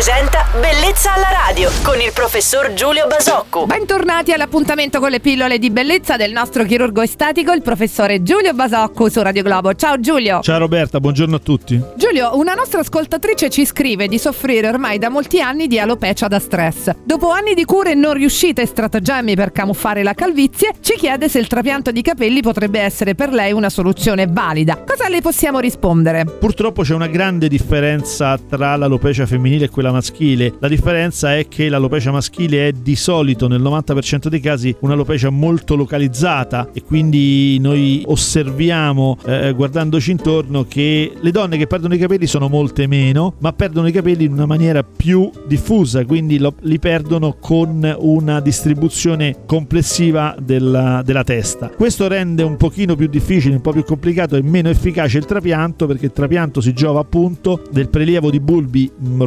presenta 0.00 0.46
Bellezza 0.58 1.12
alla 1.12 1.28
radio 1.46 1.70
con 1.82 2.00
il 2.00 2.10
professor 2.14 2.72
Giulio 2.72 3.06
Basocco. 3.06 3.66
Bentornati 3.66 4.32
all'appuntamento 4.32 4.98
con 4.98 5.10
le 5.10 5.20
pillole 5.20 5.58
di 5.58 5.68
bellezza 5.68 6.16
del 6.16 6.32
nostro 6.32 6.64
chirurgo 6.64 7.02
estetico, 7.02 7.52
il 7.52 7.60
professore 7.60 8.22
Giulio 8.22 8.54
Basocco 8.54 9.10
su 9.10 9.20
Radio 9.20 9.42
Globo. 9.42 9.74
Ciao 9.74 10.00
Giulio. 10.00 10.40
Ciao 10.40 10.58
Roberta, 10.58 11.00
buongiorno 11.00 11.36
a 11.36 11.38
tutti. 11.38 11.78
Giulio, 11.96 12.34
una 12.38 12.54
nostra 12.54 12.80
ascoltatrice 12.80 13.50
ci 13.50 13.66
scrive 13.66 14.08
di 14.08 14.18
soffrire 14.18 14.68
ormai 14.68 14.98
da 14.98 15.10
molti 15.10 15.42
anni 15.42 15.66
di 15.66 15.78
alopecia 15.78 16.28
da 16.28 16.38
stress. 16.38 16.92
Dopo 17.04 17.30
anni 17.30 17.52
di 17.52 17.66
cure 17.66 17.92
non 17.92 18.14
riuscite 18.14 18.62
e 18.62 18.66
stratagemmi 18.66 19.36
per 19.36 19.52
camuffare 19.52 20.02
la 20.02 20.14
calvizie, 20.14 20.72
ci 20.80 20.94
chiede 20.94 21.28
se 21.28 21.38
il 21.38 21.46
trapianto 21.46 21.90
di 21.90 22.00
capelli 22.00 22.40
potrebbe 22.40 22.80
essere 22.80 23.14
per 23.14 23.34
lei 23.34 23.52
una 23.52 23.68
soluzione 23.68 24.26
valida. 24.26 24.82
Cosa 24.82 25.10
le 25.10 25.20
possiamo 25.20 25.58
rispondere? 25.58 26.24
Purtroppo 26.24 26.82
c'è 26.82 26.94
una 26.94 27.08
grande 27.08 27.48
differenza 27.48 28.38
tra 28.38 28.76
l'alopecia 28.76 29.26
femminile 29.26 29.66
e 29.66 29.68
quella 29.68 29.88
maschile. 29.90 30.54
La 30.58 30.68
differenza 30.68 31.36
è 31.36 31.48
che 31.48 31.68
l'alopecia 31.68 32.10
maschile 32.10 32.68
è 32.68 32.72
di 32.72 32.96
solito 32.96 33.48
nel 33.48 33.60
90% 33.60 34.28
dei 34.28 34.40
casi 34.40 34.74
un'alopecia 34.80 35.30
molto 35.30 35.76
localizzata 35.76 36.70
e 36.72 36.82
quindi 36.82 37.58
noi 37.58 38.02
osserviamo 38.06 39.18
eh, 39.24 39.52
guardandoci 39.52 40.10
intorno 40.10 40.64
che 40.64 41.12
le 41.18 41.30
donne 41.30 41.56
che 41.56 41.66
perdono 41.66 41.94
i 41.94 41.98
capelli 41.98 42.26
sono 42.26 42.48
molte 42.48 42.86
meno, 42.86 43.34
ma 43.38 43.52
perdono 43.52 43.88
i 43.88 43.92
capelli 43.92 44.24
in 44.24 44.32
una 44.32 44.46
maniera 44.46 44.82
più 44.82 45.30
diffusa, 45.46 46.04
quindi 46.04 46.38
lo, 46.38 46.54
li 46.60 46.78
perdono 46.78 47.36
con 47.40 47.96
una 47.98 48.40
distribuzione 48.40 49.36
complessiva 49.46 50.34
della, 50.40 51.02
della 51.04 51.24
testa. 51.24 51.68
Questo 51.68 52.08
rende 52.08 52.42
un 52.42 52.56
pochino 52.56 52.96
più 52.96 53.06
difficile, 53.08 53.54
un 53.54 53.60
po' 53.60 53.72
più 53.72 53.84
complicato 53.84 54.36
e 54.36 54.42
meno 54.42 54.68
efficace 54.68 55.18
il 55.18 55.24
trapianto 55.24 55.86
perché 55.86 56.06
il 56.06 56.12
trapianto 56.12 56.60
si 56.60 56.72
giova 56.72 57.00
appunto 57.00 57.62
del 57.70 57.88
prelievo 57.88 58.30
di 58.30 58.40
bulbi 58.40 58.90
mm, 58.90 59.22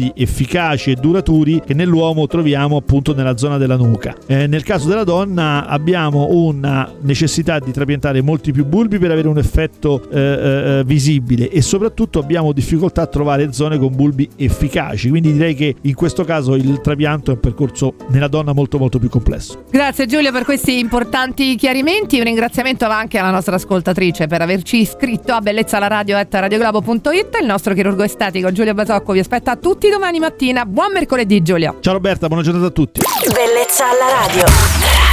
robusti, 0.00 0.12
efficaci 0.14 0.92
e 0.92 0.94
duraturi 0.94 1.62
che 1.64 1.74
nell'uomo 1.74 2.26
troviamo 2.26 2.76
appunto 2.76 3.14
nella 3.14 3.36
zona 3.36 3.58
della 3.58 3.76
nuca. 3.76 4.16
Eh, 4.26 4.46
nel 4.46 4.62
caso 4.62 4.88
della 4.88 5.04
donna 5.04 5.66
abbiamo 5.66 6.28
una 6.30 6.90
necessità 7.02 7.58
di 7.58 7.70
trapiantare 7.70 8.22
molti 8.22 8.52
più 8.52 8.64
bulbi 8.64 8.98
per 8.98 9.10
avere 9.10 9.28
un 9.28 9.36
effetto 9.38 10.08
eh, 10.10 10.18
eh, 10.18 10.82
visibile 10.84 11.50
e 11.50 11.60
soprattutto 11.60 12.18
abbiamo 12.18 12.52
difficoltà 12.52 13.02
a 13.02 13.06
trovare 13.06 13.52
zone 13.52 13.78
con 13.78 13.94
bulbi 13.94 14.28
efficaci, 14.36 15.10
quindi 15.10 15.32
direi 15.32 15.54
che 15.54 15.74
in 15.82 15.94
questo 15.94 16.24
caso 16.24 16.54
il 16.54 16.80
trapianto 16.80 17.30
è 17.30 17.34
un 17.34 17.40
percorso 17.40 17.94
nella 18.08 18.28
donna 18.28 18.52
molto 18.52 18.78
molto 18.78 18.98
più 18.98 19.08
complesso. 19.08 19.64
Grazie 19.70 20.06
Giulio 20.06 20.32
per 20.32 20.44
questi 20.44 20.78
importanti 20.78 21.56
chiarimenti, 21.56 22.18
un 22.18 22.24
ringraziamento 22.24 22.86
va 22.86 22.98
anche 22.98 23.18
alla 23.18 23.30
nostra 23.30 23.56
ascoltatrice 23.56 24.26
per 24.26 24.40
averci 24.40 24.78
iscritto 24.78 25.32
a 25.32 25.40
bellezzalaradio.radioglobo.it, 25.40 27.38
il 27.40 27.46
nostro 27.46 27.74
chirurgo 27.74 28.02
estetico 28.02 28.52
Giulio 28.52 28.74
Basocco 28.74 29.12
vi 29.12 29.18
aspetta 29.18 29.56
tutti 29.56 29.89
domani 29.90 30.18
mattina, 30.18 30.64
buon 30.64 30.92
mercoledì 30.92 31.42
Giulio! 31.42 31.76
Ciao 31.80 31.92
Roberta, 31.92 32.26
buona 32.28 32.42
giornata 32.42 32.66
a 32.66 32.70
tutti! 32.70 33.00
Bellezza 33.32 33.90
alla 33.90 34.26
radio. 34.26 35.09